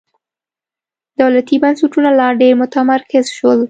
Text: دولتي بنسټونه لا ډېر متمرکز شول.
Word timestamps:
دولتي 1.21 1.55
بنسټونه 1.63 2.09
لا 2.19 2.27
ډېر 2.41 2.53
متمرکز 2.61 3.25
شول. 3.37 3.59